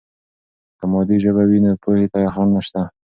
[0.79, 2.81] که مادي ژبه وي، نو پوهې ته خنډ نشته.